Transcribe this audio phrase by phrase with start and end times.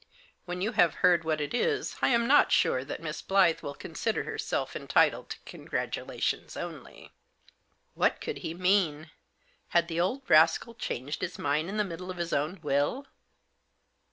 [0.45, 3.75] When you have heard what it is I am not sure that Miss Blyth will
[3.75, 7.11] consider herself entitled to congra tulations only."
[7.93, 9.11] What could he mean?
[9.67, 13.05] Had the old rascal changed his mind in the middle of his own will